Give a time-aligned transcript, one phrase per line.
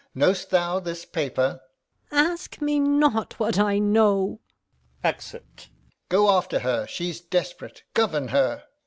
[0.15, 1.61] Know'st thou this paper?
[2.09, 2.19] Gon.
[2.31, 4.39] Ask me not what I know.
[5.03, 5.43] Exit.
[5.53, 5.91] Alb.
[6.09, 6.87] Go after her.
[6.87, 8.63] She's desperate; govern her.